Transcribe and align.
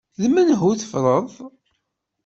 D 0.21 0.23
menhu 0.33 0.71
tfeḍreḍ? 0.81 1.31